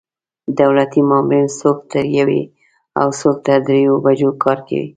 [0.59, 2.41] دولتي مامورین څوک تر یوې
[2.99, 4.87] او څوک تر درېیو بجو کار کوي.